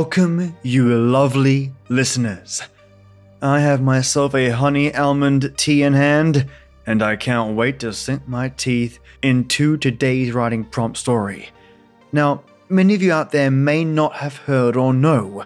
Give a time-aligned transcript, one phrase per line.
[0.00, 2.62] Welcome, you lovely listeners.
[3.42, 6.48] I have myself a honey almond tea in hand,
[6.86, 11.50] and I can't wait to sink my teeth into today's writing prompt story.
[12.12, 15.44] Now, many of you out there may not have heard or know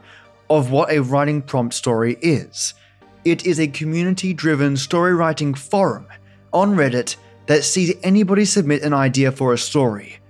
[0.48, 2.74] of what a writing prompt story is.
[3.24, 6.06] It is a community driven story writing forum
[6.52, 7.16] on Reddit
[7.46, 10.20] that sees anybody submit an idea for a story.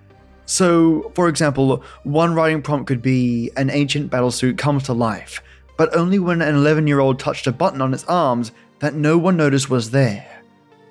[0.46, 5.42] So, for example, one writing prompt could be an ancient battlesuit comes to life,
[5.76, 9.16] but only when an 11 year old touched a button on its arms that no
[9.16, 10.42] one noticed was there.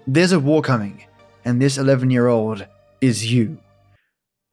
[0.08, 1.06] There's a war coming,
[1.46, 2.66] and this 11 year old
[3.02, 3.58] is you.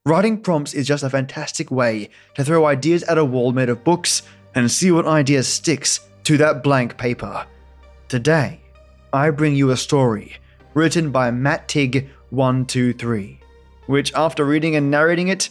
[0.06, 3.84] Writing prompts is just a fantastic way to throw ideas at a wall made of
[3.84, 4.22] books
[4.54, 7.46] and see what idea sticks to that blank paper.
[8.08, 8.60] Today,
[9.12, 10.36] I bring you a story
[10.74, 13.39] written by Matig123
[13.90, 15.50] which, after reading and narrating it,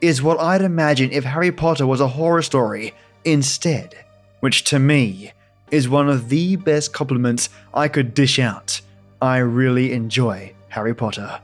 [0.00, 3.96] is what I'd imagine if Harry Potter was a horror story instead,
[4.38, 5.32] which to me
[5.72, 8.80] is one of the best compliments I could dish out.
[9.20, 11.40] I really enjoy Harry Potter.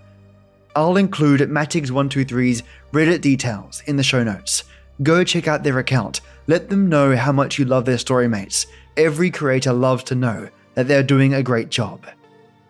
[0.77, 4.63] I'll include Matig123's Reddit details in the show notes.
[5.03, 6.21] Go check out their account.
[6.47, 8.69] Let them know how much you love their story mates.
[8.97, 12.07] Every creator loves to know that they're doing a great job.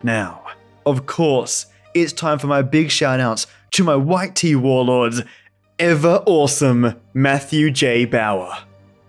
[0.01, 0.45] Now,
[0.87, 1.67] of course,
[2.01, 5.21] it's time for my big shout outs to my white tea warlords,
[5.79, 8.05] ever awesome Matthew J.
[8.05, 8.57] Bauer.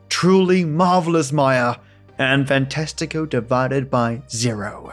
[0.09, 1.77] Truly marvelous Maya,
[2.19, 4.93] and Fantastico divided by zero.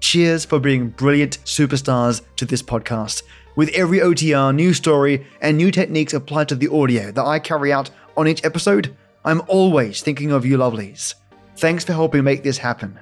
[0.00, 3.22] Cheers for being brilliant superstars to this podcast.
[3.56, 7.72] With every OTR, new story, and new techniques applied to the audio that I carry
[7.72, 11.14] out on each episode, I'm always thinking of you lovelies.
[11.56, 12.98] Thanks for helping make this happen.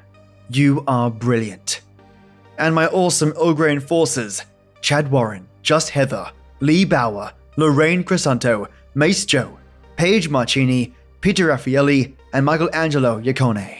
[0.50, 1.80] You are brilliant.
[2.62, 4.44] And my awesome Ilgrain forces,
[4.82, 6.30] Chad Warren, just Heather,
[6.60, 9.58] Lee Bauer, Lorraine Crisanto, Mace Joe,
[9.96, 13.76] Paige Marcini, Peter Raffaelli, and Michelangelo Yacone.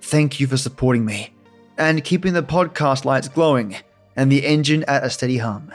[0.00, 1.34] Thank you for supporting me
[1.76, 3.76] and keeping the podcast lights glowing
[4.16, 5.70] and the engine at a steady hum.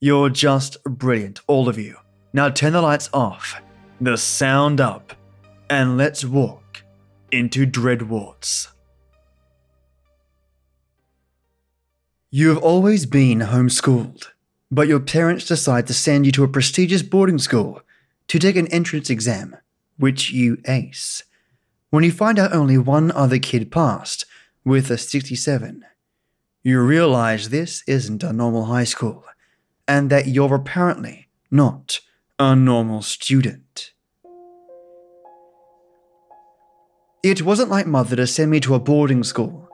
[0.00, 1.96] You're just brilliant, all of you.
[2.32, 3.60] Now turn the lights off,
[4.00, 5.14] the sound up,
[5.68, 6.84] and let's walk
[7.32, 8.68] into Dreadwarts.
[12.30, 14.28] You have always been homeschooled.
[14.70, 17.80] But your parents decide to send you to a prestigious boarding school
[18.26, 19.56] to take an entrance exam,
[19.96, 21.22] which you ace.
[21.88, 24.26] When you find out only one other kid passed,
[24.62, 25.86] with a 67,
[26.62, 29.24] you realize this isn't a normal high school,
[29.86, 32.00] and that you're apparently not
[32.38, 33.92] a normal student.
[37.22, 39.67] It wasn't like mother to send me to a boarding school.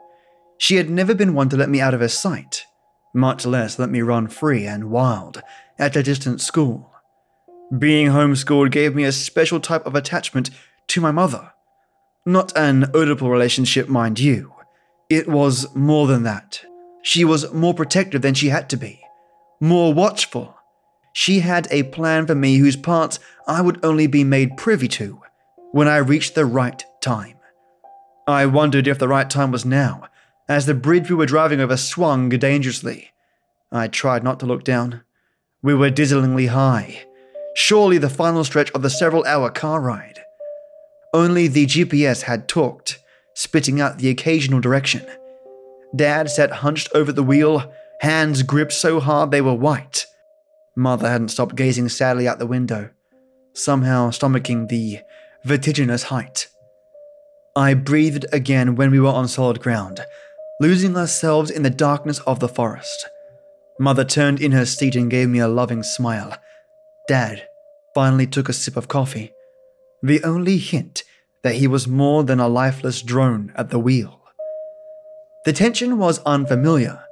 [0.64, 2.64] She had never been one to let me out of her sight
[3.12, 5.42] much less let me run free and wild
[5.78, 6.90] at a distant school.
[7.78, 10.48] Being homeschooled gave me a special type of attachment
[10.86, 11.52] to my mother.
[12.24, 14.54] Not an Oedipal relationship, mind you.
[15.10, 16.64] It was more than that.
[17.02, 19.02] She was more protective than she had to be,
[19.60, 20.56] more watchful.
[21.12, 25.20] She had a plan for me whose parts I would only be made privy to
[25.72, 27.36] when I reached the right time.
[28.26, 30.08] I wondered if the right time was now,
[30.48, 33.10] as the bridge we were driving over swung dangerously.
[33.72, 35.02] I tried not to look down.
[35.62, 37.04] We were dizzlingly high,
[37.54, 40.20] surely the final stretch of the several hour car ride.
[41.14, 42.98] Only the GPS had talked,
[43.34, 45.06] spitting out the occasional direction.
[45.96, 50.06] Dad sat hunched over the wheel, hands gripped so hard they were white.
[50.76, 52.90] Mother hadn't stopped gazing sadly out the window,
[53.52, 54.98] somehow stomaching the
[55.44, 56.48] vertiginous height.
[57.56, 60.04] I breathed again when we were on solid ground,
[60.64, 63.06] losing ourselves in the darkness of the forest.
[63.78, 66.34] Mother turned in her seat and gave me a loving smile.
[67.06, 67.46] Dad
[67.94, 69.30] finally took a sip of coffee,
[70.02, 71.04] the only hint
[71.42, 74.22] that he was more than a lifeless drone at the wheel.
[75.44, 77.04] The tension was unfamiliar.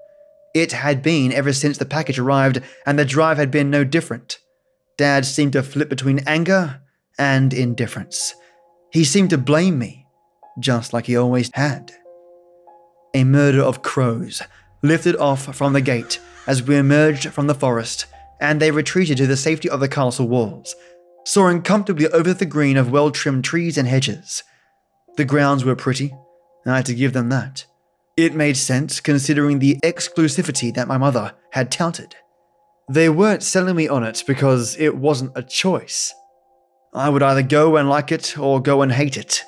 [0.54, 4.38] It had been ever since the package arrived, and the drive had been no different.
[4.96, 6.80] Dad seemed to flip between anger
[7.18, 8.34] and indifference.
[8.90, 10.06] He seemed to blame me,
[10.58, 11.92] just like he always had
[13.14, 14.42] a murder of crows,
[14.82, 18.06] lifted off from the gate as we emerged from the forest,
[18.40, 20.74] and they retreated to the safety of the castle walls,
[21.24, 24.42] soaring comfortably over the green of well trimmed trees and hedges.
[25.16, 26.14] The grounds were pretty,
[26.66, 27.66] I had to give them that.
[28.16, 32.14] It made sense considering the exclusivity that my mother had touted.
[32.90, 36.12] They weren't selling me on it because it wasn't a choice.
[36.94, 39.44] I would either go and like it or go and hate it.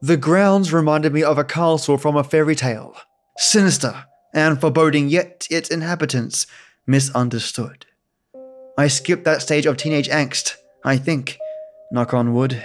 [0.00, 2.94] The grounds reminded me of a castle from a fairy tale,
[3.36, 6.46] sinister and foreboding, yet its inhabitants
[6.86, 7.84] misunderstood.
[8.76, 11.38] I skipped that stage of teenage angst, I think,
[11.90, 12.64] knock on wood,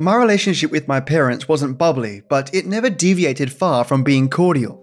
[0.00, 4.82] My relationship with my parents wasn't bubbly, but it never deviated far from being cordial.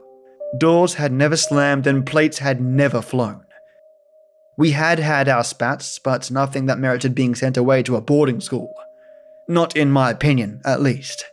[0.59, 3.43] Doors had never slammed and plates had never flown.
[4.57, 8.39] We had had our spats, but nothing that merited being sent away to a boarding
[8.39, 8.73] school.
[9.49, 11.25] Not in my opinion, at least.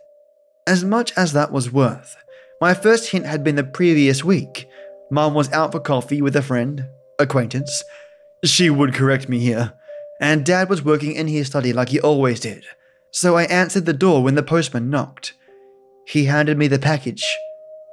[0.67, 2.17] As much as that was worth,
[2.59, 4.67] my first hint had been the previous week.
[5.11, 6.87] Mum was out for coffee with a friend,
[7.19, 7.83] acquaintance.
[8.43, 9.73] She would correct me here.
[10.19, 12.63] And Dad was working in his study like he always did.
[13.11, 15.33] So I answered the door when the postman knocked.
[16.07, 17.25] He handed me the package.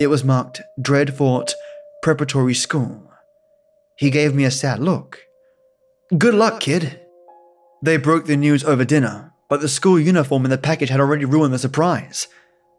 [0.01, 1.53] It was marked Dreadfort
[2.03, 3.11] Preparatory School.
[3.97, 5.21] He gave me a sad look.
[6.17, 7.01] Good luck, kid.
[7.83, 11.25] They broke the news over dinner, but the school uniform in the package had already
[11.27, 12.29] ruined the surprise.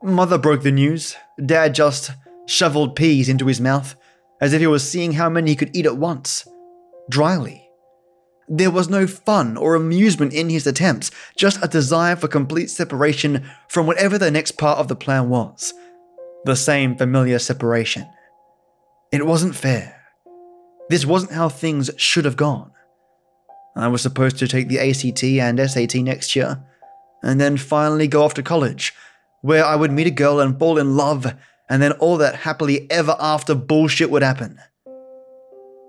[0.03, 1.15] Mother broke the news.
[1.43, 2.11] Dad just
[2.45, 3.95] shoveled peas into his mouth,
[4.41, 6.45] as if he was seeing how many he could eat at once.
[7.09, 7.69] Dryly.
[8.49, 13.49] There was no fun or amusement in his attempts, just a desire for complete separation
[13.69, 15.73] from whatever the next part of the plan was.
[16.43, 18.05] The same familiar separation.
[19.13, 20.01] It wasn't fair.
[20.89, 22.71] This wasn't how things should have gone.
[23.73, 26.61] I was supposed to take the ACT and SAT next year,
[27.23, 28.93] and then finally go off to college,
[29.43, 31.35] where I would meet a girl and fall in love,
[31.69, 34.57] and then all that happily ever after bullshit would happen.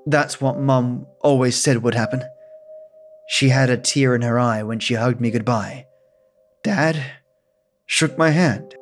[0.06, 2.22] That's what Mum always said would happen.
[3.28, 5.86] She had a tear in her eye when she hugged me goodbye.
[6.64, 7.00] Dad
[7.86, 8.74] shook my hand.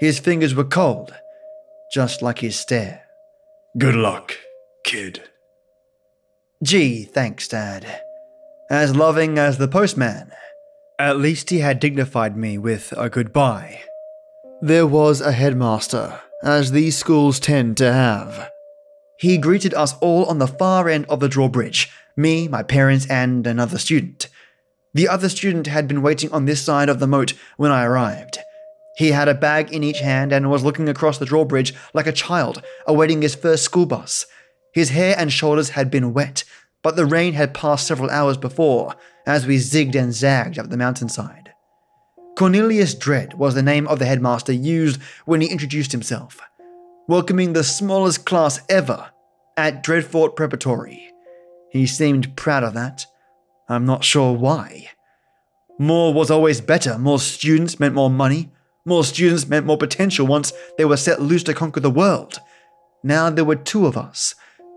[0.00, 1.14] His fingers were cold,
[1.92, 3.02] just like his stare.
[3.78, 4.36] Good luck,
[4.84, 5.22] kid.
[6.64, 8.02] Gee, thanks, Dad.
[8.68, 10.32] As loving as the postman.
[10.98, 13.80] At least he had dignified me with a goodbye.
[14.62, 18.48] There was a headmaster, as these schools tend to have.
[19.18, 23.44] He greeted us all on the far end of the drawbridge me, my parents, and
[23.44, 24.28] another student.
[24.92, 28.38] The other student had been waiting on this side of the moat when I arrived.
[28.96, 32.12] He had a bag in each hand and was looking across the drawbridge like a
[32.12, 34.26] child awaiting his first school bus.
[34.72, 36.44] His hair and shoulders had been wet,
[36.84, 38.94] but the rain had passed several hours before
[39.26, 41.52] as we zigged and zagged up the mountainside.
[42.36, 46.40] Cornelius Dread was the name of the headmaster used when he introduced himself,
[47.06, 49.10] welcoming the smallest class ever
[49.56, 51.10] at Dreadfort Preparatory.
[51.70, 53.06] He seemed proud of that.
[53.68, 54.90] I'm not sure why.
[55.78, 56.98] More was always better.
[56.98, 58.52] More students meant more money.
[58.84, 62.38] More students meant more potential once they were set loose to conquer the world.
[63.02, 64.34] Now there were two of us.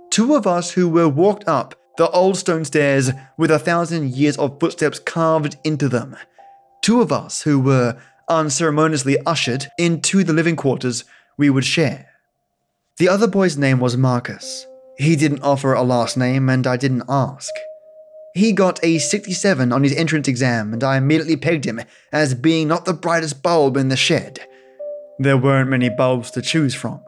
[0.10, 4.38] Two of us who were walked up the old stone stairs with a thousand years
[4.38, 6.16] of footsteps carved into them.
[6.82, 7.98] Two of us who were
[8.30, 11.04] unceremoniously ushered into the living quarters
[11.38, 12.10] we would share.
[12.98, 14.66] The other boy's name was Marcus.
[14.98, 17.52] He didn't offer a last name, and I didn't ask.
[18.34, 22.68] He got a 67 on his entrance exam, and I immediately pegged him as being
[22.68, 24.40] not the brightest bulb in the shed.
[25.20, 27.04] There weren't many bulbs to choose from.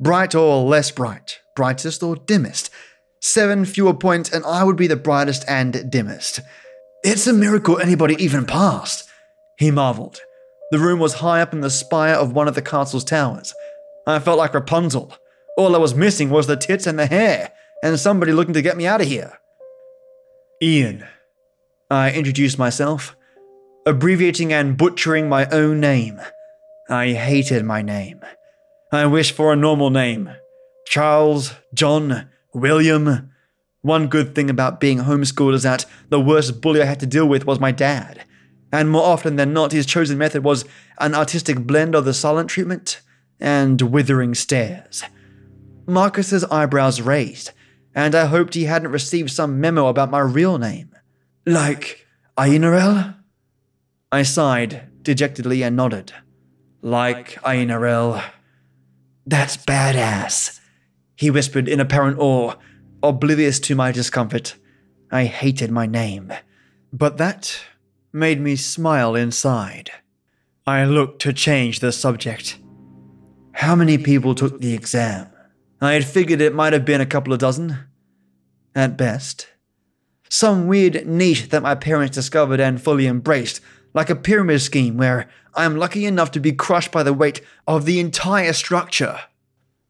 [0.00, 2.70] Bright or less bright, brightest or dimmest.
[3.24, 6.40] Seven fewer points, and I would be the brightest and dimmest.
[7.02, 9.08] It's a miracle anybody even passed,
[9.56, 10.20] he marveled.
[10.70, 13.54] The room was high up in the spire of one of the castle's towers.
[14.06, 15.10] I felt like Rapunzel.
[15.56, 17.50] All I was missing was the tits and the hair,
[17.82, 19.38] and somebody looking to get me out of here.
[20.60, 21.06] Ian.
[21.90, 23.16] I introduced myself,
[23.86, 26.20] abbreviating and butchering my own name.
[26.90, 28.20] I hated my name.
[28.92, 30.28] I wished for a normal name
[30.86, 33.30] Charles, John, William.
[33.82, 37.26] One good thing about being homeschooled is that the worst bully I had to deal
[37.26, 38.24] with was my dad.
[38.72, 40.64] And more often than not, his chosen method was
[40.98, 43.00] an artistic blend of the silent treatment
[43.38, 45.04] and withering stares.
[45.86, 47.50] Marcus's eyebrows raised,
[47.94, 50.94] and I hoped he hadn't received some memo about my real name.
[51.44, 52.06] Like
[52.38, 53.16] Ainarel?
[54.10, 56.12] I sighed dejectedly and nodded.
[56.80, 58.24] Like Ainarel.
[59.26, 60.58] That's badass,
[61.16, 62.54] he whispered in apparent awe,
[63.02, 64.56] oblivious to my discomfort.
[65.10, 66.32] I hated my name.
[66.92, 67.60] But that
[68.12, 69.90] made me smile inside.
[70.66, 72.58] I looked to change the subject.
[73.52, 75.30] How many people took the exam?
[75.80, 77.76] I had figured it might have been a couple of dozen.
[78.74, 79.48] At best.
[80.28, 83.60] Some weird niche that my parents discovered and fully embraced,
[83.92, 87.40] like a pyramid scheme where I am lucky enough to be crushed by the weight
[87.66, 89.20] of the entire structure.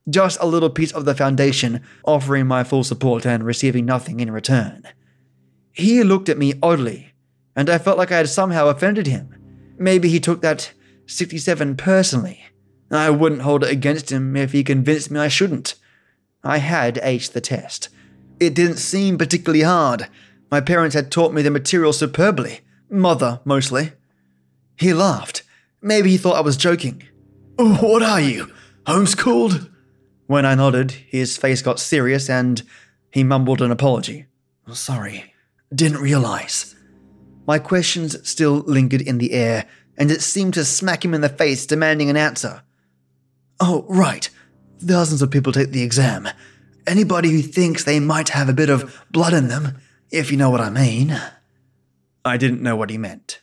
[0.09, 4.31] Just a little piece of the foundation, offering my full support and receiving nothing in
[4.31, 4.83] return.
[5.73, 7.15] He looked at me oddly,
[7.57, 9.35] and I felt like I had somehow offended him.
[9.79, 10.73] Maybe he took that
[11.07, 12.45] 67 personally.
[12.91, 15.75] I wouldn't hold it against him if he convinced me I shouldn't.
[16.43, 17.89] I had aced the test.
[18.39, 20.09] It didn't seem particularly hard.
[20.51, 22.61] My parents had taught me the material superbly.
[22.91, 23.93] Mother, mostly.
[24.77, 25.43] He laughed.
[25.81, 27.03] Maybe he thought I was joking.
[27.57, 28.53] What are you?
[28.87, 29.71] Homeschooled?
[30.27, 32.63] When I nodded, his face got serious and
[33.11, 34.27] he mumbled an apology.
[34.67, 35.35] Oh, sorry,
[35.75, 36.75] didn't realize.
[37.47, 39.67] My questions still lingered in the air,
[39.99, 42.63] and it seemed to smack him in the face, demanding an answer.
[43.61, 44.29] Oh, right.
[44.79, 46.29] Thousands of people take the exam.
[46.87, 49.79] Anybody who thinks they might have a bit of blood in them,
[50.11, 51.21] if you know what I mean.
[52.25, 53.41] I didn't know what he meant.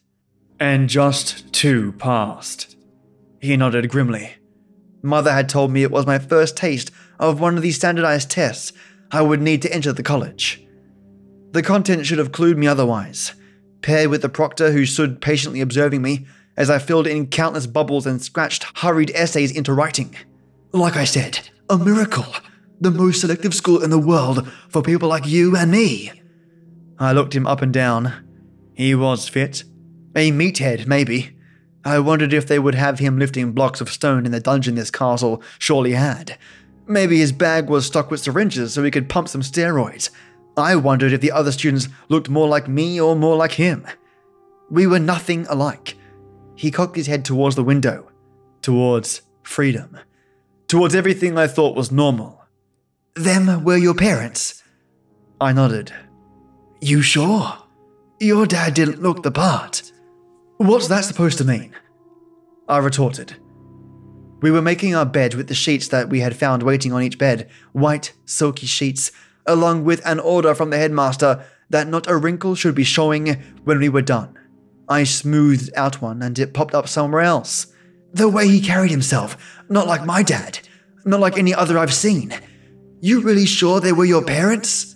[0.60, 2.76] And just two passed.
[3.40, 4.36] He nodded grimly.
[5.02, 8.74] Mother had told me it was my first taste of one of these standardized tests
[9.12, 10.66] I would need to enter the college.
[11.52, 13.34] The content should have clued me otherwise,
[13.82, 18.06] paired with the proctor who stood patiently observing me as I filled in countless bubbles
[18.06, 20.16] and scratched hurried essays into writing.
[20.72, 22.26] Like I said, a miracle.
[22.80, 26.12] The most selective school in the world for people like you and me.
[26.98, 28.14] I looked him up and down.
[28.74, 29.64] He was fit.
[30.16, 31.38] A meathead, maybe.
[31.84, 34.92] I wondered if they would have him lifting blocks of stone in the dungeon this
[34.92, 36.38] castle surely had.
[36.88, 40.10] Maybe his bag was stocked with syringes so he could pump some steroids.
[40.58, 43.88] I wondered if the other students looked more like me or more like him.
[44.70, 45.96] We were nothing alike.
[46.56, 48.12] He cocked his head towards the window,
[48.62, 49.98] towards freedom,
[50.68, 52.46] towards everything I thought was normal.
[53.16, 54.62] Them were your parents?
[55.40, 55.92] I nodded.
[56.82, 57.58] You sure?
[58.20, 59.91] Your dad didn't look the part.
[60.62, 61.74] What's that supposed to mean?
[62.70, 63.36] I retorted.
[64.44, 67.18] We were making our bed with the sheets that we had found waiting on each
[67.18, 69.12] bed, white, silky sheets,
[69.48, 73.80] along with an order from the headmaster that not a wrinkle should be showing when
[73.80, 74.38] we were done.
[74.88, 77.74] I smoothed out one and it popped up somewhere else.
[78.14, 80.60] The way he carried himself, not like my dad,
[81.06, 82.36] not like any other I've seen.
[83.00, 84.96] You really sure they were your parents?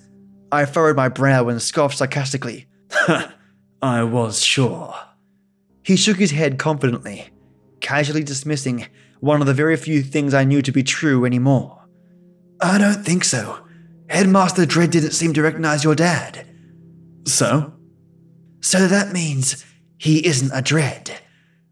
[0.51, 2.67] I furrowed my brow and scoffed sarcastically.
[3.81, 4.93] I was sure.
[5.85, 7.29] He shook his head confidently,
[7.79, 8.87] casually dismissing
[9.19, 11.85] one of the very few things I knew to be true anymore.
[12.59, 13.59] I don't think so.
[14.09, 16.47] Headmaster Dread didn't seem to recognize your dad.
[17.27, 17.73] So?
[18.61, 19.63] So that means
[19.99, 21.19] he isn't a Dread,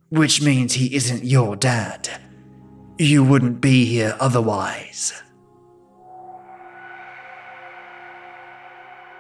[0.10, 2.08] which means he isn't your dad.
[3.00, 5.24] You wouldn't be here otherwise.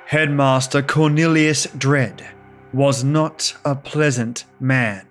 [0.05, 2.32] Headmaster Cornelius Dread
[2.73, 5.05] was not a pleasant man.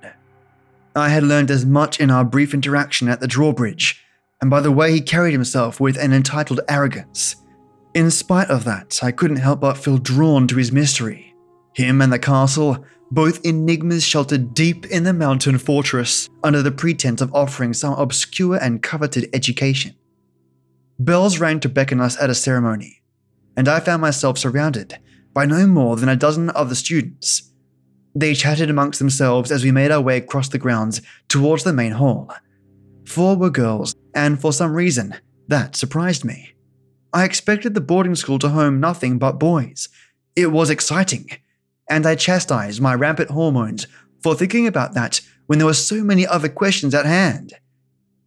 [0.95, 4.05] I had learned as much in our brief interaction at the drawbridge,
[4.41, 7.37] and by the way he carried himself with an entitled arrogance.
[7.95, 11.35] In spite of that, I couldn't help but feel drawn to his mystery.
[11.75, 17.21] Him and the castle, both enigmas sheltered deep in the mountain fortress under the pretense
[17.21, 19.95] of offering some obscure and coveted education.
[20.99, 23.03] Bells rang to beckon us at a ceremony,
[23.57, 24.99] and I found myself surrounded
[25.33, 27.52] by no more than a dozen other students
[28.15, 31.93] they chatted amongst themselves as we made our way across the grounds towards the main
[31.93, 32.33] hall.
[33.07, 35.15] Four were girls, and for some reason,
[35.49, 36.55] that surprised me.
[37.13, 39.89] I expected the boarding school to home nothing but boys.
[40.37, 41.29] It was exciting,
[41.91, 43.87] and I chastised my rampant hormones
[44.23, 47.53] for thinking about that when there were so many other questions at hand.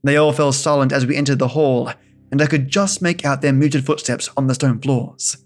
[0.04, 1.92] They all fell silent as we entered the hall,
[2.32, 5.38] and I could just make out their muted footsteps on the stone floors.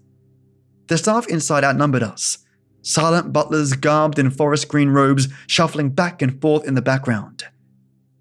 [0.88, 2.38] The staff inside outnumbered us,
[2.82, 7.44] silent butlers garbed in forest green robes shuffling back and forth in the background.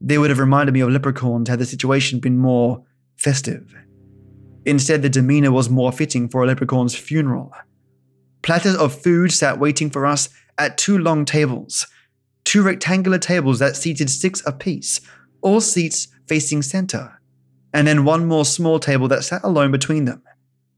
[0.01, 2.83] They would have reminded me of leprechauns had the situation been more
[3.17, 3.75] festive.
[4.65, 7.53] Instead, the demeanor was more fitting for a leprechaun's funeral.
[8.41, 11.87] Platters of food sat waiting for us at two long tables,
[12.43, 15.01] two rectangular tables that seated six apiece,
[15.41, 17.21] all seats facing center,
[17.73, 20.21] and then one more small table that sat alone between them,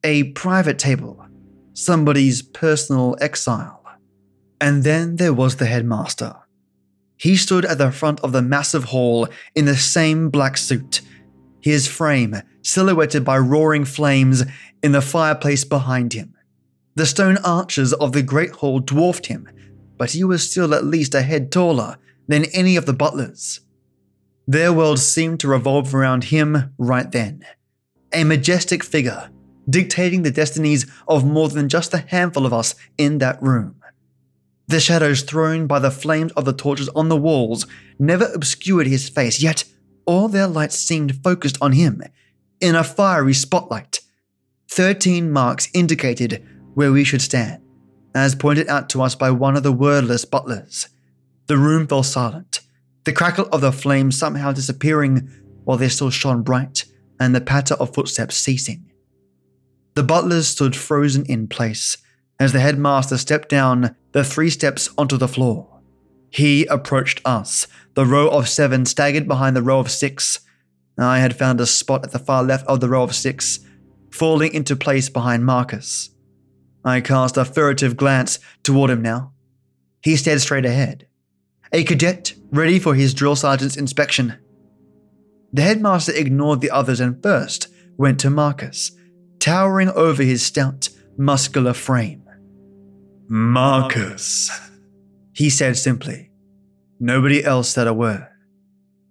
[0.03, 1.25] a private table
[1.73, 3.83] somebody's personal exile.
[4.59, 6.35] And then there was the headmaster.
[7.17, 11.01] He stood at the front of the massive hall in the same black suit,
[11.59, 14.43] his frame silhouetted by roaring flames
[14.83, 16.35] in the fireplace behind him.
[16.95, 19.47] The stone arches of the great hall dwarfed him,
[19.97, 21.97] but he was still at least a head taller
[22.27, 23.61] than any of the butlers.
[24.47, 27.45] Their world seemed to revolve around him right then.
[28.13, 29.29] A majestic figure
[29.71, 33.75] dictating the destinies of more than just a handful of us in that room.
[34.67, 37.65] The shadows thrown by the flames of the torches on the walls
[37.99, 39.63] never obscured his face, yet
[40.05, 42.01] all their light seemed focused on him
[42.59, 44.01] in a fiery spotlight.
[44.69, 47.61] Thirteen marks indicated where we should stand,
[48.15, 50.87] as pointed out to us by one of the wordless butlers.
[51.47, 52.61] The room fell silent,
[53.03, 55.29] the crackle of the flames somehow disappearing
[55.65, 56.85] while they still shone bright,
[57.19, 58.90] and the patter of footsteps ceasing.
[59.93, 61.97] The butlers stood frozen in place
[62.39, 65.67] as the headmaster stepped down the three steps onto the floor.
[66.29, 67.67] He approached us.
[67.93, 70.39] The row of seven staggered behind the row of six.
[70.97, 73.59] I had found a spot at the far left of the row of six,
[74.09, 76.09] falling into place behind Marcus.
[76.85, 79.33] I cast a furtive glance toward him now.
[80.01, 81.07] He stared straight ahead,
[81.71, 84.35] a cadet ready for his drill sergeant's inspection.
[85.53, 87.67] The headmaster ignored the others and first
[87.97, 88.91] went to Marcus,
[89.41, 92.23] towering over his stout, muscular frame.
[93.27, 94.51] Marcus,
[95.33, 96.31] he said simply.
[96.99, 98.27] Nobody else said a word.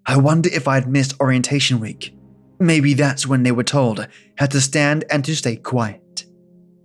[0.07, 2.17] I wonder if I'd missed orientation week.
[2.59, 4.07] Maybe that's when they were told
[4.39, 6.25] how to stand and to stay quiet.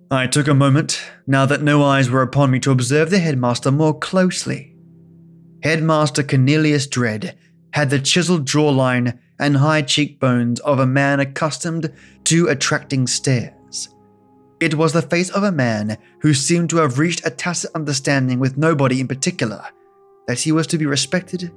[0.10, 3.72] I took a moment, now that no eyes were upon me, to observe the headmaster
[3.72, 4.76] more closely.
[5.64, 7.38] Headmaster Cornelius Dread
[7.74, 11.92] had the chiseled jawline and high cheekbones of a man accustomed
[12.26, 13.90] to attracting stares.
[14.60, 18.40] It was the face of a man who seemed to have reached a tacit understanding
[18.40, 19.64] with nobody in particular
[20.28, 21.52] that he was to be respected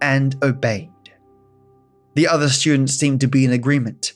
[0.00, 0.90] and obeyed.
[2.14, 4.14] The other students seemed to be in agreement,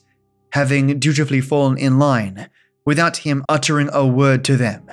[0.51, 2.49] having dutifully fallen in line
[2.85, 4.87] without him uttering a word to them.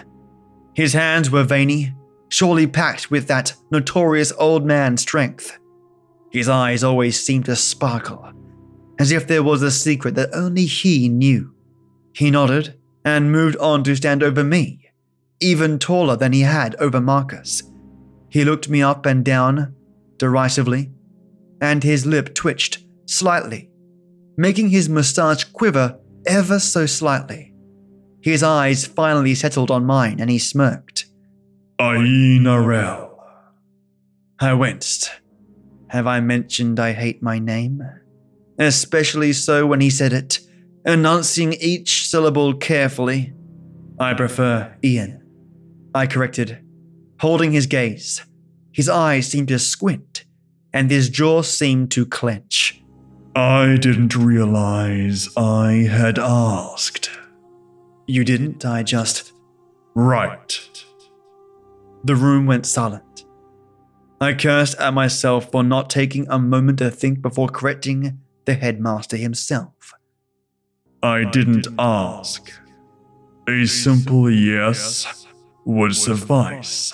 [0.74, 1.94] His hands were veiny,
[2.30, 5.60] surely packed with that notorious old man strength.
[6.32, 8.32] His eyes always seemed to sparkle,
[8.98, 11.54] as if there was a secret that only he knew.
[12.14, 14.90] He nodded and moved on to stand over me,
[15.42, 17.64] even taller than he had over Marcus.
[18.30, 19.76] He looked me up and down,
[20.18, 20.92] derisively,
[21.62, 23.70] and his lip twitched slightly,
[24.38, 27.54] making his moustache quiver ever so slightly.
[28.22, 31.08] His eyes finally settled on mine and he smirked.
[31.80, 33.10] Ainarel.
[34.40, 35.21] I winced.
[35.92, 37.84] Have I mentioned I hate my name?
[38.58, 40.40] Especially so when he said it,
[40.86, 43.34] announcing each syllable carefully.
[44.00, 45.22] I prefer Ian.
[45.94, 46.64] I corrected,
[47.20, 48.26] holding his gaze.
[48.72, 50.24] His eyes seemed to squint,
[50.72, 52.82] and his jaw seemed to clench.
[53.36, 57.12] I didn't realize I had asked.
[58.08, 59.34] You didn't, I just.
[59.94, 60.58] Right.
[62.06, 63.26] The room went silent.
[64.22, 69.18] I cursed at myself for not taking a moment to think before correcting the headmaster
[69.18, 69.94] himself.
[71.02, 72.52] I didn't ask.
[73.50, 75.26] A simple yes
[75.66, 76.94] would suffice.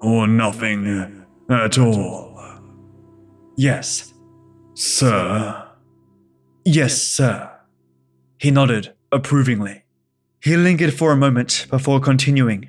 [0.00, 2.40] Or nothing at all.
[3.56, 4.14] Yes.
[4.74, 5.66] Sir,
[6.68, 7.48] Yes, sir.
[8.38, 9.84] He nodded approvingly.
[10.40, 12.68] He lingered for a moment before continuing,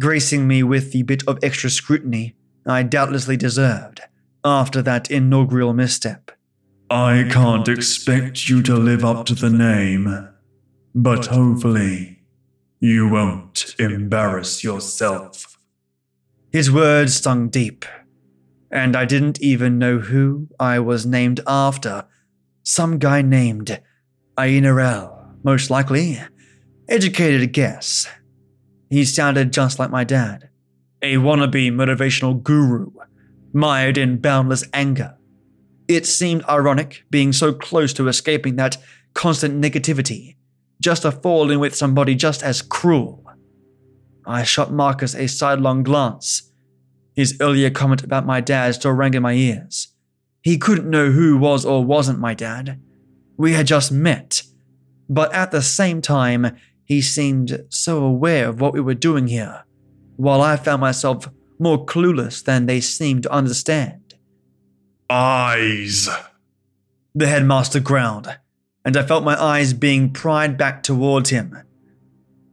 [0.00, 4.00] gracing me with the bit of extra scrutiny I doubtlessly deserved
[4.44, 6.30] after that inaugural misstep.
[6.90, 10.28] I can't expect you to live up to the name,
[10.94, 12.22] but hopefully
[12.80, 15.58] you won't embarrass yourself.
[16.52, 17.84] His words stung deep,
[18.70, 22.04] and I didn't even know who I was named after.
[22.62, 23.80] Some guy named
[24.36, 26.20] Ainarel, most likely.
[26.88, 28.06] Educated guess.
[28.90, 30.50] He sounded just like my dad,
[31.04, 32.90] a wannabe motivational guru,
[33.52, 35.16] mired in boundless anger.
[35.86, 38.78] It seemed ironic being so close to escaping that
[39.12, 40.36] constant negativity,
[40.80, 43.22] just to fall in with somebody just as cruel.
[44.26, 46.50] I shot Marcus a sidelong glance.
[47.14, 49.88] His earlier comment about my dad still rang in my ears.
[50.40, 52.80] He couldn't know who was or wasn't my dad.
[53.36, 54.42] We had just met.
[55.08, 59.64] But at the same time, he seemed so aware of what we were doing here,
[60.16, 64.14] while I found myself more clueless than they seemed to understand.
[65.10, 66.08] Eyes.
[67.14, 68.36] The headmaster growled,
[68.84, 71.56] and I felt my eyes being pried back towards him.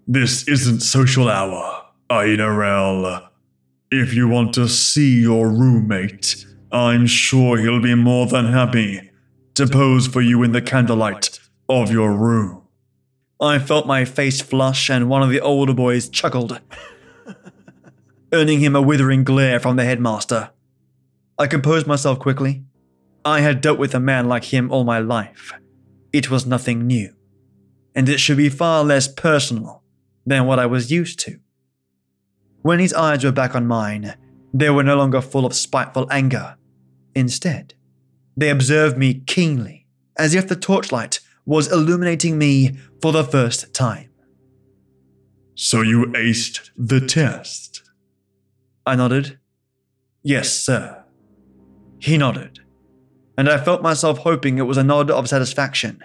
[0.07, 3.27] This isn't social hour, Ainarel.
[3.89, 9.11] If you want to see your roommate, I'm sure he'll be more than happy
[9.55, 12.61] to pose for you in the candlelight of your room.
[13.39, 16.61] I felt my face flush, and one of the older boys chuckled,
[18.33, 20.51] earning him a withering glare from the headmaster.
[21.37, 22.63] I composed myself quickly.
[23.25, 25.53] I had dealt with a man like him all my life.
[26.13, 27.13] It was nothing new,
[27.95, 29.83] and it should be far less personal
[30.25, 31.39] than what I was used to.
[32.61, 34.15] When his eyes were back on mine,
[34.53, 36.57] they were no longer full of spiteful anger.
[37.15, 37.73] Instead,
[38.37, 44.09] they observed me keenly, as if the torchlight was illuminating me for the first time.
[45.55, 47.80] So you aced the test.
[48.85, 49.39] I nodded.
[50.23, 51.03] Yes, sir.
[51.99, 52.59] He nodded,
[53.37, 56.03] and I felt myself hoping it was a nod of satisfaction.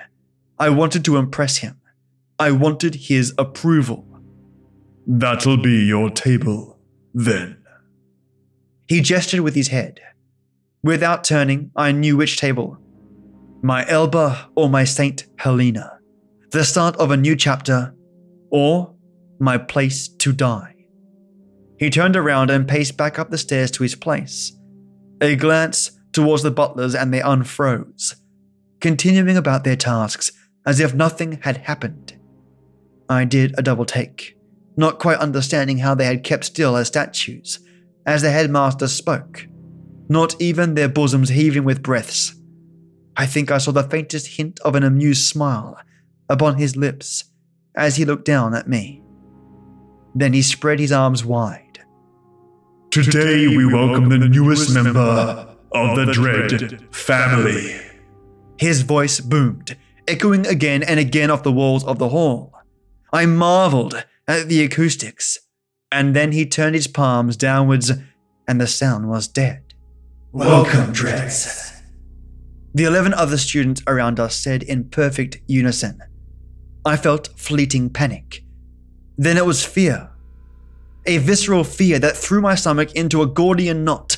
[0.59, 1.81] I wanted to impress him.
[2.39, 4.07] I wanted his approval.
[5.07, 6.79] That'll be your table,
[7.15, 7.57] then.
[8.89, 10.01] He gestured with his head.
[10.83, 12.79] Without turning, I knew which table.
[13.63, 15.99] My Elba or my Saint Helena.
[16.51, 17.95] The start of a new chapter,
[18.51, 18.95] or
[19.41, 20.76] my place to die.
[21.79, 24.53] He turned around and paced back up the stairs to his place.
[25.21, 28.15] A glance towards the butlers and they unfroze,
[28.81, 30.33] continuing about their tasks
[30.65, 32.19] as if nothing had happened.
[33.09, 34.37] I did a double take,
[34.77, 37.61] not quite understanding how they had kept still as statues,
[38.05, 39.47] as the headmaster spoke,
[40.09, 42.35] not even their bosoms heaving with breaths.
[43.17, 45.79] I think I saw the faintest hint of an amused smile
[46.29, 47.25] upon his lips
[47.75, 49.03] as he looked down at me.
[50.15, 51.66] Then he spread his arms wide.
[52.97, 57.77] Today we welcome the newest member of the Dread family.
[58.57, 59.77] His voice boomed,
[60.09, 62.55] echoing again and again off the walls of the hall.
[63.13, 65.37] I marveled at the acoustics,
[65.93, 67.93] and then he turned his palms downwards,
[68.49, 69.75] and the sound was dead.
[70.33, 71.83] Welcome, Dreads.
[72.73, 76.01] The eleven other students around us said in perfect unison.
[76.87, 78.43] I felt fleeting panic.
[79.19, 80.13] Then it was fear.
[81.07, 84.17] A visceral fear that threw my stomach into a Gordian knot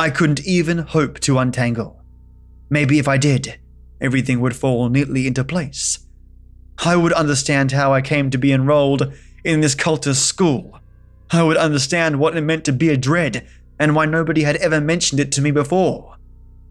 [0.00, 2.00] I couldn't even hope to untangle.
[2.70, 3.58] Maybe if I did,
[4.00, 5.98] everything would fall neatly into place.
[6.78, 9.12] I would understand how I came to be enrolled
[9.44, 10.80] in this cultist school.
[11.30, 13.46] I would understand what it meant to be a dread
[13.78, 16.16] and why nobody had ever mentioned it to me before.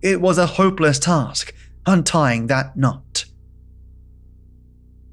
[0.02, 1.54] It was a hopeless task,
[1.86, 3.26] untying that knot.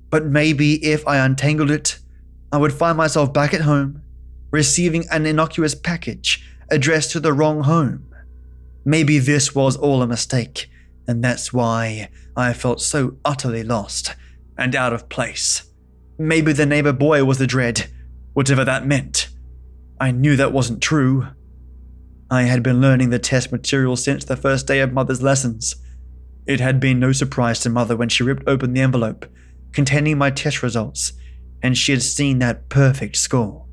[0.09, 1.99] But maybe if I untangled it,
[2.51, 4.03] I would find myself back at home,
[4.51, 8.07] receiving an innocuous package addressed to the wrong home.
[8.85, 10.69] Maybe this was all a mistake,
[11.07, 14.15] and that's why I felt so utterly lost
[14.57, 15.71] and out of place.
[16.19, 17.89] Maybe the neighbor boy was the dread,
[18.33, 19.29] whatever that meant.
[20.01, 21.27] I knew that wasn't true.
[22.31, 25.77] I had been learning the test material since the first day of Mother's lessons.
[26.47, 29.27] It had been no surprise to Mother when she ripped open the envelope
[29.73, 31.13] containing my test results,
[31.63, 33.66] and she had seen that perfect score.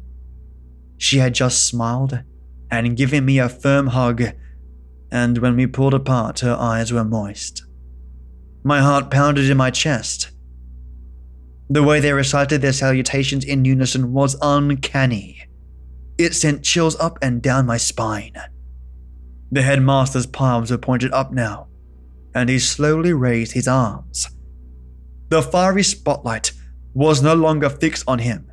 [0.97, 2.23] She had just smiled
[2.71, 4.23] and given me a firm hug,
[5.11, 7.63] and when we pulled apart, her eyes were moist.
[8.63, 10.31] My heart pounded in my chest.
[11.69, 15.43] The way they recited their salutations in unison was uncanny.
[16.17, 18.33] It sent chills up and down my spine.
[19.51, 21.67] The headmaster's palms were pointed up now,
[22.33, 24.29] and he slowly raised his arms.
[25.29, 26.53] The fiery spotlight
[26.93, 28.49] was no longer fixed on him.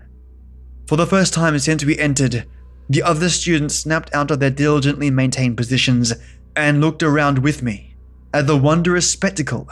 [0.90, 2.46] For the first time since we entered,
[2.88, 6.12] the other students snapped out of their diligently maintained positions
[6.57, 7.94] and looked around with me
[8.35, 9.68] at the wondrous spectacle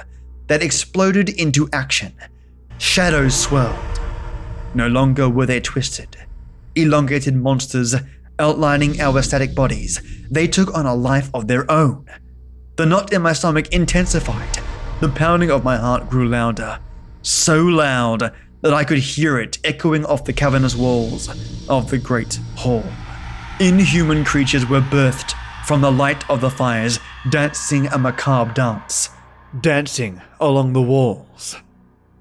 [0.47, 2.13] that exploded into action.
[2.79, 4.01] Shadows swirled.
[4.75, 6.17] No longer were they twisted,
[6.77, 7.97] elongated monsters
[8.39, 10.01] outlining our static bodies.
[10.31, 12.07] They took on a life of their own.
[12.77, 14.61] The knot in my stomach intensified.
[15.01, 16.79] The pounding of my heart grew louder
[17.23, 21.29] so loud that I could hear it echoing off the cavernous walls
[21.69, 22.85] of the great hall.
[23.61, 25.35] Inhuman creatures were birthed
[25.67, 26.99] from the light of the fires,
[27.31, 29.11] dancing a macabre dance,
[29.61, 31.57] dancing along the walls.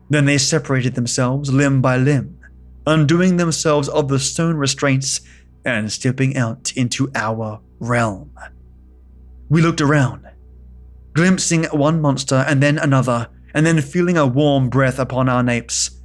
[0.10, 2.40] Then they separated themselves limb by limb,
[2.86, 5.22] undoing themselves of the stone restraints
[5.66, 8.32] and stepping out into our realm.
[9.50, 10.28] We looked around,
[11.14, 15.97] glimpsing one monster and then another and then feeling a warm breath upon our napes.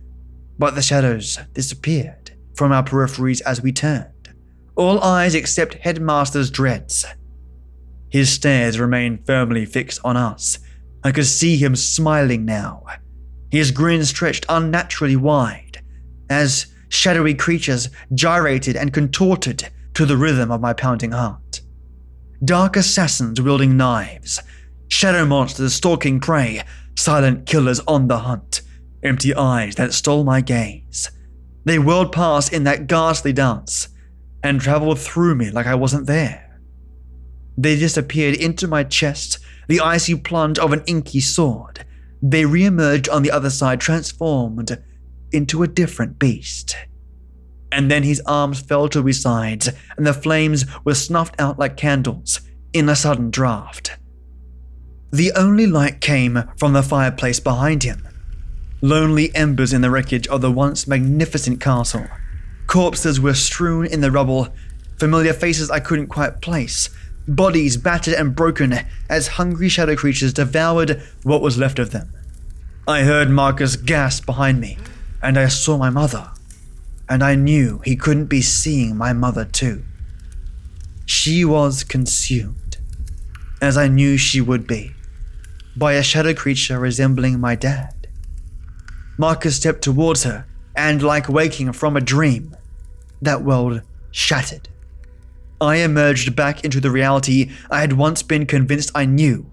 [0.63, 4.33] But the shadows disappeared from our peripheries as we turned,
[4.77, 7.05] all eyes except Headmaster Dread's.
[8.11, 10.61] His stares remained firmly fixed on us.
[11.03, 12.85] I could see him smiling now.
[13.51, 15.83] His grin stretched unnaturally wide
[16.31, 21.61] as shadowy creatures gyrated and contorted to the rhythm of my pounding heart.
[22.45, 24.41] Dark assassins wielding knives,
[24.87, 26.63] shadow monsters stalking prey,
[26.97, 28.52] silent killers on the hunt,
[29.03, 31.11] empty eyes that stole my gaze.
[31.65, 33.89] They whirled past in that ghastly dance
[34.43, 36.61] and traveled through me like I wasn't there.
[37.57, 39.39] They disappeared into my chest,
[39.69, 41.85] the icy plunge of an inky sword.
[42.23, 44.83] They reemerged on the other side, transformed
[45.33, 46.77] into a different beast.
[47.71, 51.77] And then his arms fell to his sides, and the flames were snuffed out like
[51.77, 52.41] candles
[52.73, 53.97] in a sudden draft.
[55.11, 58.07] The only light came from the fireplace behind him.
[58.85, 62.09] Lonely embers in the wreckage of the once magnificent castle.
[62.67, 64.49] Corpses were strewn in the rubble,
[64.99, 66.91] familiar faces I couldn't quite place,
[67.29, 72.13] bodies battered and broken as hungry shadow creatures devoured what was left of them.
[72.89, 74.79] I heard Marcus gasp behind me,
[75.23, 76.33] and I saw my mother.
[77.09, 79.85] And I knew he couldn't be seeing my mother too.
[81.07, 82.79] She was consumed,
[83.61, 84.95] as I knew she would be,
[85.77, 88.02] by a shadow creature resembling my dad.
[89.19, 92.57] Marcus stepped towards her, and like waking from a dream,
[93.21, 94.69] that world shattered.
[95.61, 99.47] I emerged back into the reality I had once been convinced I knew,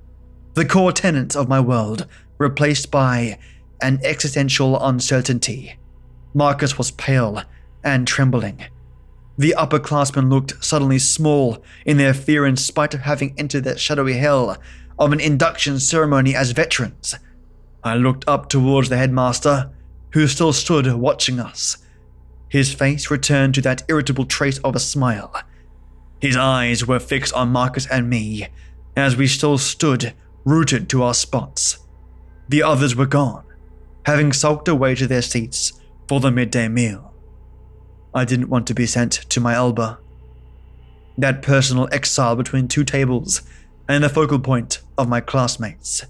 [0.55, 3.37] the core tenets of my world, replaced by
[3.81, 5.77] an existential uncertainty.
[6.33, 7.43] Marcus was pale
[7.83, 8.65] and trembling.
[9.37, 14.17] The upperclassmen looked suddenly small in their fear in spite of having entered that shadowy
[14.17, 14.57] hell
[14.97, 17.15] of an induction ceremony as veterans.
[17.83, 19.71] I looked up towards the headmaster,
[20.11, 21.77] who still stood watching us.
[22.49, 25.33] His face returned to that irritable trace of a smile.
[26.19, 28.47] His eyes were fixed on Marcus and me,
[28.95, 30.13] as we still stood
[30.45, 31.77] rooted to our spots.
[32.49, 33.45] The others were gone,
[34.05, 37.13] having sulked away to their seats for the midday meal.
[38.13, 39.99] I didn't want to be sent to my Elba.
[41.17, 43.43] That personal exile between two tables
[43.87, 46.03] and the focal point of my classmates.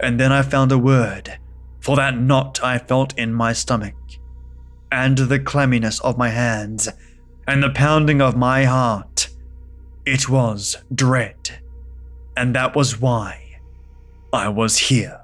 [0.00, 1.38] And then I found a word
[1.80, 3.94] for that knot I felt in my stomach,
[4.92, 6.88] and the clamminess of my hands,
[7.46, 9.30] and the pounding of my heart.
[10.04, 11.60] It was dread.
[12.36, 13.60] And that was why
[14.32, 15.20] I was here.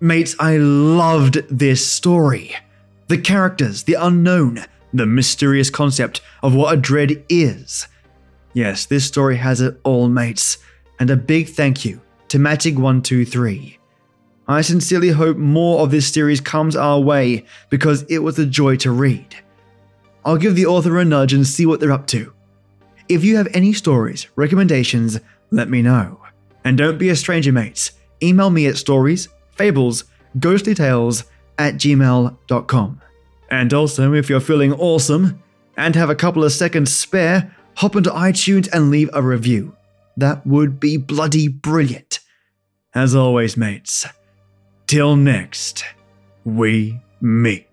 [0.00, 2.54] Mates, I loved this story.
[3.08, 7.88] The characters, the unknown, the mysterious concept of what a dread is.
[8.54, 10.58] Yes, this story has it all, mates.
[10.98, 13.78] And a big thank you to Matig123.
[14.46, 18.76] I sincerely hope more of this series comes our way because it was a joy
[18.76, 19.36] to read.
[20.24, 22.32] I'll give the author a nudge and see what they're up to.
[23.08, 25.18] If you have any stories, recommendations,
[25.50, 26.20] let me know.
[26.64, 27.92] And don't be a stranger, mates.
[28.22, 30.04] Email me at stories, fables,
[30.38, 31.24] ghostly tales
[31.58, 33.00] at gmail.com.
[33.50, 35.42] And also, if you're feeling awesome
[35.76, 39.76] and have a couple of seconds spare, hop into iTunes and leave a review.
[40.16, 42.20] That would be bloody brilliant.
[42.94, 44.06] As always, mates,
[44.86, 45.84] till next
[46.44, 47.66] we meet.